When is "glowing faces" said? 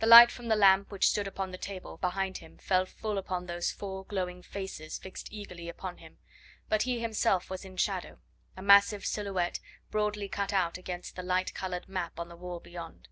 4.04-4.98